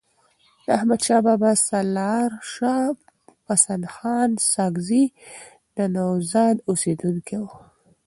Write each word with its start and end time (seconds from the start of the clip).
د 0.65 0.67
احمدشاه 0.77 1.21
بابا 1.27 1.51
سپه 1.53 1.63
سالارشاه 1.69 2.83
پسندخان 3.45 4.29
ساکزی 4.53 5.03
د 5.75 5.77
نوزاد 5.95 6.55
اوسیدونکی 6.69 7.37
وو. 7.41 7.49